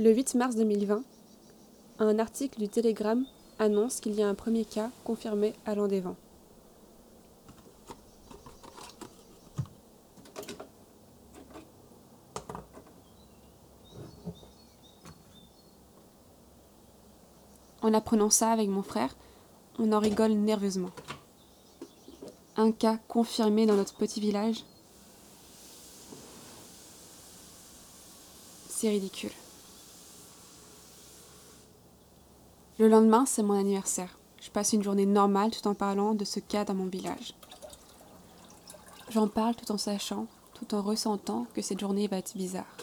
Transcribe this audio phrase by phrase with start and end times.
[0.00, 1.02] Le 8 mars 2020,
[1.98, 3.26] un article du Télégramme
[3.58, 6.16] annonce qu'il y a un premier cas confirmé à Landévent.
[17.82, 19.14] En apprenant ça avec mon frère,
[19.78, 20.92] on en rigole nerveusement.
[22.56, 24.64] Un cas confirmé dans notre petit village
[28.70, 29.32] C'est ridicule.
[32.80, 34.18] Le lendemain, c'est mon anniversaire.
[34.40, 37.34] Je passe une journée normale tout en parlant de ce cas dans mon village.
[39.10, 42.74] J'en parle tout en sachant, tout en ressentant que cette journée va être bizarre.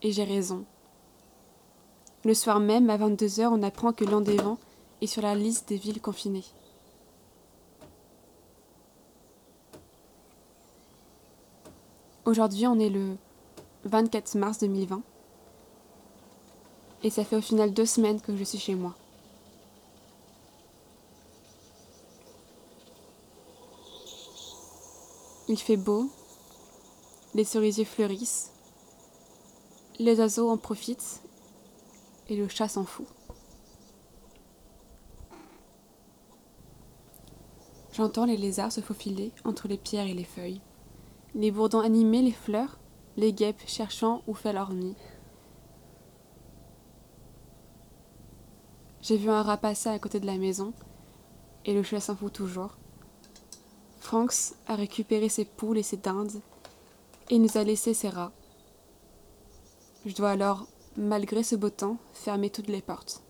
[0.00, 0.64] Et j'ai raison.
[2.24, 4.56] Le soir même, à 22h, on apprend que Landévent
[5.02, 6.46] est sur la liste des villes confinées.
[12.24, 13.18] Aujourd'hui, on est le
[13.84, 15.02] 24 mars 2020.
[17.02, 18.94] Et ça fait au final deux semaines que je suis chez moi.
[25.48, 26.08] Il fait beau,
[27.34, 28.52] les cerisiers fleurissent,
[29.98, 31.22] les oiseaux en profitent
[32.28, 33.06] et le chat s'en fout.
[37.92, 40.60] J'entends les lézards se faufiler entre les pierres et les feuilles,
[41.34, 42.78] les bourdons animer les fleurs,
[43.16, 44.94] les guêpes cherchant où fait leur nid.
[49.02, 50.72] J'ai vu un rat passer à côté de la maison,
[51.64, 52.76] et le chat s'en fout toujours.
[53.98, 56.40] Franks a récupéré ses poules et ses dindes,
[57.30, 58.32] et nous a laissé ses rats.
[60.04, 63.22] Je dois alors malgré ce beau temps, fermer toutes les portes.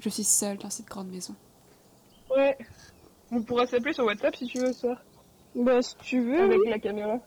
[0.00, 1.34] Je suis seule dans cette grande maison.
[2.30, 2.58] Ouais.
[3.30, 5.00] On pourra s'appeler sur WhatsApp si tu veux, ça.
[5.54, 6.42] Bah, si tu veux.
[6.42, 6.68] Avec oui.
[6.68, 7.18] la caméra.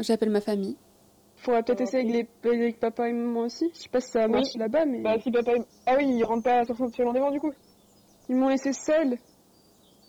[0.00, 0.76] J'appelle ma famille.
[1.38, 3.70] Faudra peut-être essayer avec, les, avec papa et maman aussi.
[3.74, 4.32] Je sais pas si ça Oui.
[4.32, 5.00] marche là-bas, mais.
[5.00, 5.52] Bah, si papa.
[5.86, 7.52] Ah oui, il rentre pas sur son sur l'endroit du coup.
[8.28, 9.16] Ils m'ont laissé seule.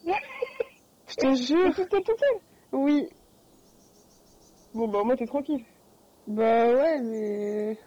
[1.08, 1.74] Je te jure.
[1.76, 2.40] Seule, toute seule.
[2.74, 3.08] Oui.
[4.74, 5.64] Bon, bah, moins, t'es tranquille.
[6.28, 7.78] Bah ouais, mais.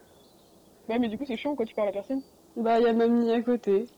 [0.88, 2.22] Ouais, mais du coup, c'est chiant quand tu parles à personne.
[2.56, 3.86] Bah, y a mamie à côté.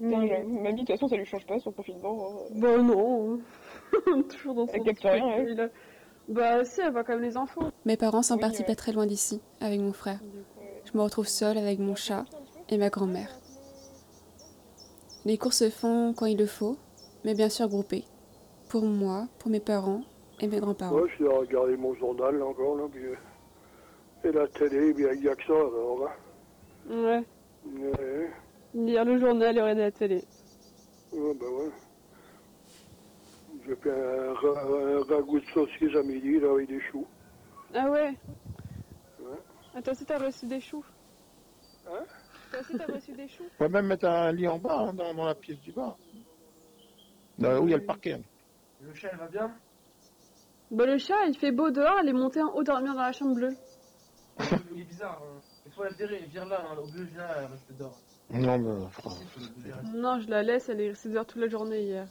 [0.00, 0.44] Mais...
[0.44, 2.30] Mamie, de toute façon, ça lui change pas son confinement.
[2.30, 2.44] hein.
[2.56, 3.40] Bah non.
[4.28, 5.70] Toujours dans son Elle capte rien, elle.
[6.28, 7.70] Bah si, elle voit comme les enfants.
[7.84, 8.66] Mes parents sont Oui, partis ouais.
[8.66, 10.20] pas très loin d'ici, avec mon frère.
[10.84, 12.24] Je me retrouve seule avec mon chat
[12.68, 13.30] et ma grand-mère.
[15.24, 16.76] Les courses se font quand il le faut,
[17.24, 18.04] mais bien sûr groupées.
[18.68, 20.02] Pour moi, pour mes parents
[20.40, 20.96] et mes grands-parents.
[20.96, 23.14] Moi, je suis à regarder mon journal là, encore, là, puis, euh,
[24.24, 26.94] et la télé, il n'y a que ça, alors, hein.
[26.94, 27.24] Ouais.
[27.66, 28.30] Ouais,
[28.74, 30.24] Lire le journal et regarder la télé.
[31.12, 31.70] ouais, ben ouais.
[33.68, 37.06] J'ai fait un, ra- un ragoût de saucisse à midi, là, avec des choux.
[37.74, 38.14] Ah ouais?
[39.20, 39.36] Ouais.
[39.74, 40.84] Ah, toi aussi t'as reçu des choux?
[41.86, 42.04] Hein?
[42.50, 43.44] Toi aussi t'as reçu des choux?
[43.60, 45.96] On peut même mettre un lit en bas, hein, dans, dans la pièce du bas.
[47.38, 48.14] Là où il y a le parquet.
[48.14, 48.22] hein.
[48.80, 49.52] Le chat, elle va bien?
[50.70, 53.12] Bah le chat, il fait beau dehors, il est monté en haut dormir dans la
[53.12, 53.54] chambre bleue.
[54.74, 55.20] Il est bizarre.
[55.22, 55.40] Hein.
[55.66, 56.76] Il faut la virer, vire-la, hein.
[56.78, 57.98] au lieu de là, elle reste dehors.
[58.30, 58.86] Non, mais
[59.94, 60.00] Il.
[60.00, 62.06] Non, je la laisse, elle est restée dehors toute la journée hier.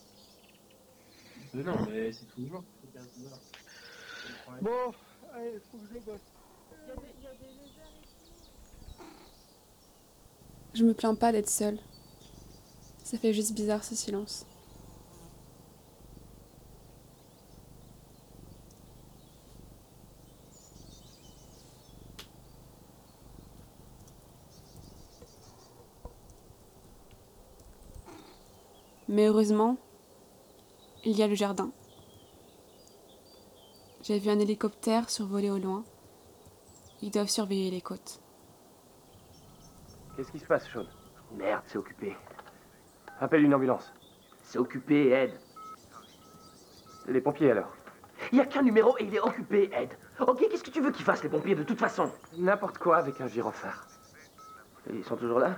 [1.57, 2.63] Mais non, mais c'est tous les jours.
[4.61, 4.93] Bon,
[5.33, 6.21] allez, faut que je bosse.
[10.75, 11.79] Je me plains pas d'être seule.
[13.03, 14.45] Ça fait juste bizarre ce silence.
[29.07, 29.77] Mais heureusement,
[31.09, 31.71] il y a le jardin.
[34.01, 35.85] J'ai vu un hélicoptère survoler au loin.
[37.01, 38.19] Ils doivent surveiller les côtes.
[40.15, 40.85] Qu'est-ce qui se passe, Sean?
[41.31, 42.17] Merde, c'est occupé.
[43.21, 43.93] Appelle une ambulance.
[44.43, 45.39] C'est occupé, Ed.
[47.07, 47.71] Les pompiers alors?
[48.33, 49.89] Il n'y a qu'un numéro et il est occupé, Ed.
[50.19, 52.11] Ok, qu'est-ce que tu veux qu'ils fassent, les pompiers, de toute façon?
[52.37, 53.87] N'importe quoi avec un gyrophare.
[54.91, 55.55] Ils sont toujours là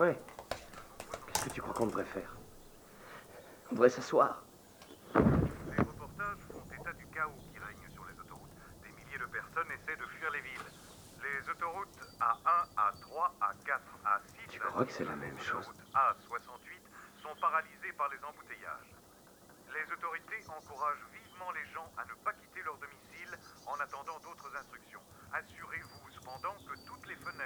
[0.00, 0.18] Ouais.
[1.26, 2.36] Qu'est-ce que tu crois qu'on devrait faire
[3.70, 4.44] On devrait s'asseoir.
[5.16, 8.52] Les reportages font état du chaos qui règne sur les autoroutes.
[8.84, 10.68] Des milliers de personnes essaient de fuir les villes.
[11.24, 15.72] Les autoroutes A1, A3, A4, A6 Tu crois que c'est la même chose?
[15.96, 16.84] A68
[17.22, 18.92] sont paralysées par les embouteillages.
[19.72, 23.32] Les autorités encouragent vivement les gens à ne pas quitter leur domicile
[23.64, 25.00] en attendant d'autres instructions.
[25.32, 26.56] Assurez-vous cependant
[27.08, 27.39] les fenêtres